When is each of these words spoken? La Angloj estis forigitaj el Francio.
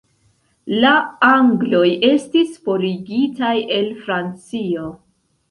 La 0.83 0.93
Angloj 1.27 1.89
estis 2.07 2.57
forigitaj 2.65 3.53
el 3.79 3.93
Francio. 4.01 4.89